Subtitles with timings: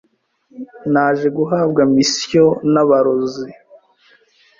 [0.91, 3.49] Naje guhabwa mission n’abarozi